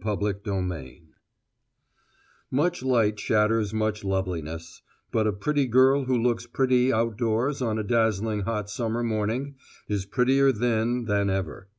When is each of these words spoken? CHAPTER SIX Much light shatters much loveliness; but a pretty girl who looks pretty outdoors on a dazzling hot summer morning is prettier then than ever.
CHAPTER 0.00 0.40
SIX 0.44 1.00
Much 2.48 2.84
light 2.84 3.18
shatters 3.18 3.74
much 3.74 4.04
loveliness; 4.04 4.82
but 5.10 5.26
a 5.26 5.32
pretty 5.32 5.66
girl 5.66 6.04
who 6.04 6.16
looks 6.16 6.46
pretty 6.46 6.92
outdoors 6.92 7.60
on 7.60 7.76
a 7.76 7.82
dazzling 7.82 8.42
hot 8.42 8.70
summer 8.70 9.02
morning 9.02 9.56
is 9.88 10.06
prettier 10.06 10.52
then 10.52 11.06
than 11.06 11.28
ever. 11.28 11.70